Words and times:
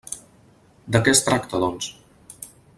De 0.95 1.01
què 1.09 1.15
es 1.17 1.23
tracta, 1.29 1.63
doncs? 1.65 1.91